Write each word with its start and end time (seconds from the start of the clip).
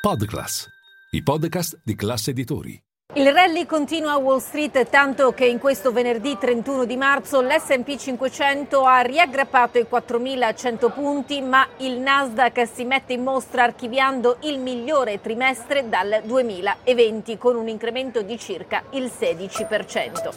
Podclass, 0.00 0.66
i 1.10 1.22
podcast 1.22 1.82
di 1.84 1.94
classe 1.94 2.30
editori. 2.30 2.82
Il 3.16 3.30
rally 3.34 3.66
continua 3.66 4.12
a 4.12 4.16
Wall 4.16 4.38
Street 4.38 4.88
tanto 4.88 5.32
che 5.32 5.44
in 5.44 5.58
questo 5.58 5.92
venerdì 5.92 6.38
31 6.40 6.86
di 6.86 6.96
marzo 6.96 7.42
l'SP 7.42 7.96
500 7.96 8.82
ha 8.82 9.02
riaggrappato 9.02 9.76
i 9.76 9.86
4.100 9.90 10.90
punti 10.90 11.42
ma 11.42 11.68
il 11.80 11.98
Nasdaq 11.98 12.66
si 12.66 12.84
mette 12.84 13.12
in 13.12 13.22
mostra 13.22 13.64
archiviando 13.64 14.38
il 14.44 14.58
migliore 14.58 15.20
trimestre 15.20 15.86
dal 15.90 16.22
2020 16.24 17.36
con 17.36 17.56
un 17.56 17.68
incremento 17.68 18.22
di 18.22 18.38
circa 18.38 18.84
il 18.92 19.04
16%. 19.04 20.32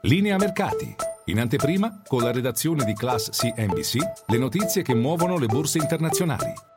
Linea 0.00 0.38
mercati. 0.38 0.96
In 1.26 1.40
anteprima, 1.40 2.00
con 2.06 2.22
la 2.22 2.32
redazione 2.32 2.84
di 2.84 2.94
Class 2.94 3.28
CNBC, 3.28 3.98
le 4.28 4.38
notizie 4.38 4.80
che 4.80 4.94
muovono 4.94 5.36
le 5.36 5.46
borse 5.46 5.76
internazionali. 5.76 6.72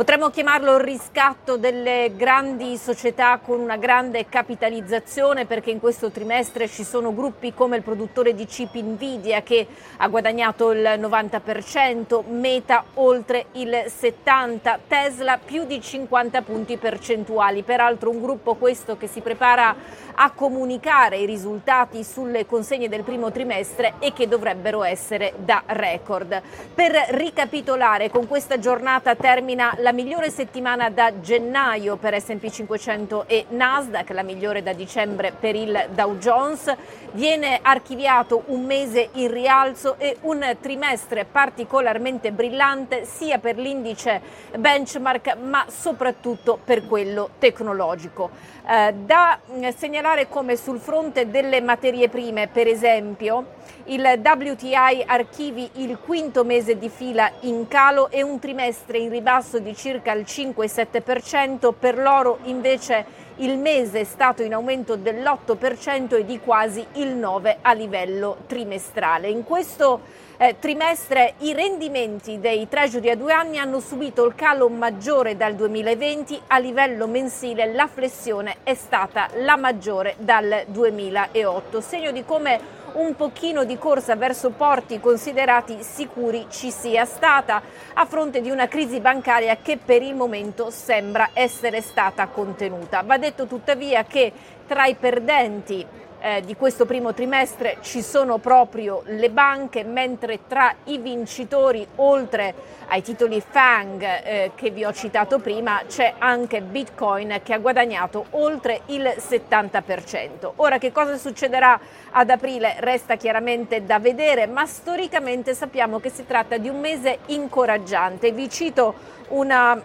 Potremmo 0.00 0.30
chiamarlo 0.30 0.76
il 0.76 0.82
riscatto 0.82 1.58
delle 1.58 2.12
grandi 2.16 2.78
società 2.78 3.38
con 3.38 3.60
una 3.60 3.76
grande 3.76 4.30
capitalizzazione 4.30 5.44
perché 5.44 5.70
in 5.70 5.78
questo 5.78 6.10
trimestre 6.10 6.68
ci 6.68 6.84
sono 6.84 7.12
gruppi 7.12 7.52
come 7.52 7.76
il 7.76 7.82
produttore 7.82 8.34
di 8.34 8.46
chip 8.46 8.74
Nvidia 8.76 9.42
che 9.42 9.66
ha 9.98 10.08
guadagnato 10.08 10.70
il 10.70 10.80
90%, 10.80 12.24
Meta 12.30 12.82
oltre 12.94 13.48
il 13.52 13.68
70%, 13.88 14.78
Tesla 14.88 15.36
più 15.36 15.66
di 15.66 15.82
50 15.82 16.40
punti 16.40 16.78
percentuali. 16.78 17.62
Peraltro 17.62 18.08
un 18.08 18.22
gruppo 18.22 18.54
questo 18.54 18.96
che 18.96 19.06
si 19.06 19.20
prepara 19.20 19.76
a 20.14 20.30
comunicare 20.30 21.18
i 21.18 21.26
risultati 21.26 22.04
sulle 22.04 22.46
consegne 22.46 22.88
del 22.88 23.02
primo 23.02 23.30
trimestre 23.30 23.94
e 23.98 24.14
che 24.14 24.26
dovrebbero 24.26 24.82
essere 24.82 25.34
da 25.36 25.62
record. 25.66 26.40
Per 26.74 26.90
ricapitolare, 27.10 28.08
con 28.08 28.26
questa 28.26 28.58
giornata 28.58 29.14
termina 29.14 29.74
la 29.78 29.89
la 29.90 29.96
migliore 29.96 30.30
settimana 30.30 30.88
da 30.88 31.18
gennaio 31.20 31.96
per 31.96 32.14
SP 32.14 32.46
500 32.48 33.24
e 33.26 33.46
Nasdaq, 33.48 34.10
la 34.10 34.22
migliore 34.22 34.62
da 34.62 34.72
dicembre 34.72 35.32
per 35.32 35.56
il 35.56 35.88
Dow 35.92 36.16
Jones. 36.16 36.72
Viene 37.10 37.58
archiviato 37.60 38.44
un 38.46 38.66
mese 38.66 39.08
in 39.14 39.32
rialzo 39.32 39.96
e 39.98 40.16
un 40.20 40.56
trimestre 40.60 41.24
particolarmente 41.24 42.30
brillante 42.30 43.04
sia 43.04 43.38
per 43.38 43.56
l'indice 43.56 44.20
benchmark 44.56 45.34
ma 45.38 45.64
soprattutto 45.68 46.56
per 46.64 46.86
quello 46.86 47.30
tecnologico. 47.40 48.30
Eh, 48.64 48.94
da 48.94 49.40
segnalare 49.76 50.28
come 50.28 50.54
sul 50.54 50.78
fronte 50.78 51.28
delle 51.28 51.60
materie 51.60 52.08
prime, 52.08 52.46
per 52.46 52.68
esempio, 52.68 53.58
il 53.84 54.20
WTI 54.22 55.04
archivi 55.06 55.68
il 55.74 55.98
quinto 55.98 56.44
mese 56.44 56.78
di 56.78 56.88
fila 56.88 57.30
in 57.40 57.66
calo 57.68 58.10
e 58.10 58.22
un 58.22 58.38
trimestre 58.38 58.98
in 58.98 59.10
ribasso 59.10 59.58
di 59.58 59.74
circa 59.74 60.12
il 60.12 60.24
5-7%, 60.26 61.72
per 61.78 61.98
l'oro 61.98 62.38
invece 62.44 63.28
il 63.36 63.58
mese 63.58 64.00
è 64.00 64.04
stato 64.04 64.42
in 64.42 64.52
aumento 64.52 64.96
dell'8% 64.96 66.16
e 66.16 66.24
di 66.24 66.38
quasi 66.40 66.86
il 66.94 67.16
9% 67.16 67.56
a 67.62 67.72
livello 67.72 68.38
trimestrale. 68.46 69.28
In 69.28 69.44
questo 69.44 70.00
eh, 70.36 70.56
trimestre 70.58 71.34
i 71.38 71.52
rendimenti 71.52 72.40
dei 72.40 72.68
treasury 72.68 73.10
a 73.10 73.16
due 73.16 73.32
anni 73.32 73.58
hanno 73.58 73.80
subito 73.80 74.24
il 74.24 74.34
calo 74.34 74.68
maggiore 74.68 75.36
dal 75.36 75.54
2020, 75.54 76.40
a 76.46 76.58
livello 76.58 77.06
mensile 77.06 77.72
la 77.72 77.86
flessione 77.86 78.56
è 78.62 78.74
stata 78.74 79.28
la 79.36 79.56
maggiore 79.56 80.14
dal 80.18 80.64
2008, 80.66 81.80
segno 81.80 82.10
di 82.10 82.24
come 82.24 82.78
un 82.94 83.14
pochino 83.14 83.64
di 83.64 83.78
corsa 83.78 84.16
verso 84.16 84.50
porti 84.50 85.00
considerati 85.00 85.82
sicuri 85.82 86.46
ci 86.48 86.70
sia 86.70 87.04
stata 87.04 87.62
a 87.94 88.04
fronte 88.06 88.40
di 88.40 88.50
una 88.50 88.68
crisi 88.68 89.00
bancaria 89.00 89.56
che 89.56 89.76
per 89.76 90.02
il 90.02 90.14
momento 90.14 90.70
sembra 90.70 91.30
essere 91.32 91.80
stata 91.80 92.26
contenuta. 92.28 93.02
Va 93.02 93.18
detto 93.18 93.46
tuttavia 93.46 94.04
che 94.04 94.32
tra 94.66 94.86
i 94.86 94.94
perdenti 94.94 95.86
eh, 96.20 96.42
di 96.42 96.54
questo 96.54 96.86
primo 96.86 97.14
trimestre 97.14 97.78
ci 97.80 98.02
sono 98.02 98.38
proprio 98.38 99.02
le 99.06 99.30
banche, 99.30 99.84
mentre 99.84 100.40
tra 100.46 100.74
i 100.84 100.98
vincitori, 100.98 101.86
oltre 101.96 102.54
ai 102.88 103.02
titoli 103.02 103.40
FANG 103.40 104.02
eh, 104.02 104.50
che 104.54 104.70
vi 104.70 104.84
ho 104.84 104.92
citato 104.92 105.38
prima, 105.38 105.82
c'è 105.86 106.14
anche 106.18 106.60
Bitcoin 106.60 107.40
che 107.42 107.54
ha 107.54 107.58
guadagnato 107.58 108.26
oltre 108.30 108.82
il 108.86 109.02
70%. 109.02 110.52
Ora 110.56 110.78
che 110.78 110.92
cosa 110.92 111.16
succederà 111.16 111.78
ad 112.10 112.30
aprile 112.30 112.76
resta 112.78 113.16
chiaramente 113.16 113.84
da 113.84 113.98
vedere, 113.98 114.46
ma 114.46 114.66
storicamente 114.66 115.54
sappiamo 115.54 116.00
che 116.00 116.10
si 116.10 116.26
tratta 116.26 116.56
di 116.58 116.68
un 116.68 116.80
mese 116.80 117.18
incoraggiante. 117.26 118.32
Vi 118.32 118.48
cito 118.48 118.94
una 119.28 119.80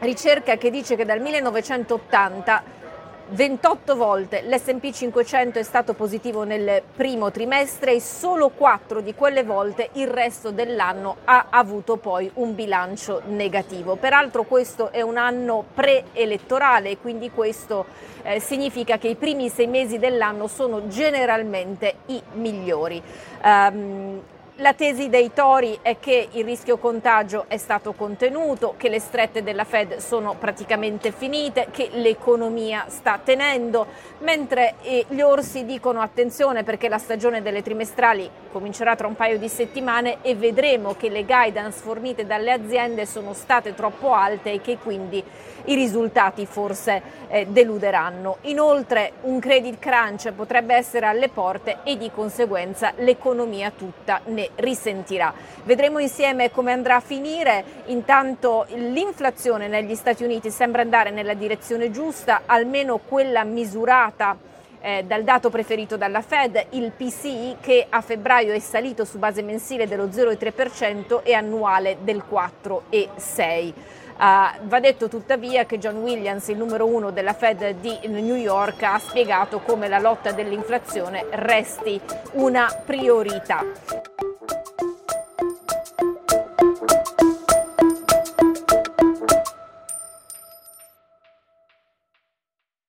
ricerca 0.00 0.56
che 0.56 0.70
dice 0.70 0.96
che 0.96 1.04
dal 1.04 1.20
1980 1.20 2.82
28 3.26 3.96
volte 3.96 4.42
l'SP 4.42 4.90
500 4.90 5.58
è 5.58 5.62
stato 5.62 5.94
positivo 5.94 6.44
nel 6.44 6.82
primo 6.94 7.30
trimestre 7.30 7.94
e 7.94 8.00
solo 8.00 8.50
4 8.50 9.00
di 9.00 9.14
quelle 9.14 9.44
volte 9.44 9.88
il 9.94 10.08
resto 10.08 10.50
dell'anno 10.50 11.16
ha 11.24 11.46
avuto 11.48 11.96
poi 11.96 12.30
un 12.34 12.54
bilancio 12.54 13.22
negativo. 13.26 13.96
Peraltro 13.96 14.44
questo 14.44 14.92
è 14.92 15.00
un 15.00 15.16
anno 15.16 15.64
preelettorale, 15.72 16.98
quindi 16.98 17.30
questo 17.30 17.86
eh, 18.22 18.40
significa 18.40 18.98
che 18.98 19.08
i 19.08 19.16
primi 19.16 19.48
sei 19.48 19.68
mesi 19.68 19.98
dell'anno 19.98 20.46
sono 20.46 20.86
generalmente 20.86 21.94
i 22.06 22.22
migliori. 22.34 23.02
Um, 23.42 24.20
la 24.58 24.72
tesi 24.72 25.08
dei 25.08 25.32
tori 25.32 25.76
è 25.82 25.98
che 25.98 26.28
il 26.30 26.44
rischio 26.44 26.78
contagio 26.78 27.46
è 27.48 27.56
stato 27.56 27.92
contenuto, 27.92 28.74
che 28.76 28.88
le 28.88 29.00
strette 29.00 29.42
della 29.42 29.64
Fed 29.64 29.96
sono 29.96 30.36
praticamente 30.38 31.10
finite, 31.10 31.68
che 31.72 31.88
l'economia 31.94 32.84
sta 32.86 33.18
tenendo, 33.22 33.84
mentre 34.18 34.74
eh, 34.82 35.06
gli 35.08 35.20
orsi 35.20 35.64
dicono 35.64 36.00
attenzione 36.00 36.62
perché 36.62 36.88
la 36.88 36.98
stagione 36.98 37.42
delle 37.42 37.62
trimestrali 37.62 38.30
comincerà 38.52 38.94
tra 38.94 39.08
un 39.08 39.16
paio 39.16 39.38
di 39.38 39.48
settimane 39.48 40.18
e 40.22 40.36
vedremo 40.36 40.94
che 40.94 41.08
le 41.08 41.24
guidance 41.24 41.80
fornite 41.80 42.24
dalle 42.24 42.52
aziende 42.52 43.06
sono 43.06 43.32
state 43.32 43.74
troppo 43.74 44.12
alte 44.12 44.52
e 44.52 44.60
che 44.60 44.78
quindi 44.78 45.22
i 45.66 45.74
risultati 45.74 46.46
forse 46.46 47.02
eh, 47.28 47.46
deluderanno. 47.46 48.38
Inoltre 48.42 49.14
un 49.22 49.40
credit 49.40 49.78
crunch 49.78 50.30
potrebbe 50.32 50.74
essere 50.74 51.06
alle 51.06 51.28
porte 51.28 51.78
e 51.82 51.96
di 51.96 52.10
conseguenza 52.10 52.92
l'economia 52.96 53.72
tutta 53.76 54.20
ne 54.44 54.50
risentirà. 54.56 55.32
Vedremo 55.64 55.98
insieme 55.98 56.50
come 56.50 56.72
andrà 56.72 56.96
a 56.96 57.00
finire. 57.00 57.64
Intanto 57.86 58.66
l'inflazione 58.74 59.68
negli 59.68 59.94
Stati 59.94 60.24
Uniti 60.24 60.50
sembra 60.50 60.82
andare 60.82 61.10
nella 61.10 61.34
direzione 61.34 61.90
giusta, 61.90 62.42
almeno 62.46 62.98
quella 62.98 63.44
misurata 63.44 64.36
eh, 64.80 65.04
dal 65.06 65.24
dato 65.24 65.48
preferito 65.48 65.96
dalla 65.96 66.20
Fed, 66.20 66.66
il 66.70 66.92
PCI 66.92 67.56
che 67.60 67.86
a 67.88 68.02
febbraio 68.02 68.52
è 68.52 68.58
salito 68.58 69.06
su 69.06 69.18
base 69.18 69.42
mensile 69.42 69.88
dello 69.88 70.06
0,3% 70.06 71.22
e 71.22 71.32
annuale 71.32 71.98
del 72.02 72.22
4,6%. 72.30 73.72
Uh, 74.14 74.68
va 74.68 74.78
detto 74.78 75.08
tuttavia 75.08 75.66
che 75.66 75.76
John 75.78 75.96
Williams, 75.96 76.46
il 76.46 76.56
numero 76.56 76.86
uno 76.86 77.10
della 77.10 77.32
Fed 77.32 77.80
di 77.80 77.98
New 78.06 78.36
York, 78.36 78.80
ha 78.84 78.96
spiegato 79.00 79.58
come 79.58 79.88
la 79.88 79.98
lotta 79.98 80.30
dell'inflazione 80.30 81.26
resti 81.30 82.00
una 82.34 82.68
priorità. 82.84 84.03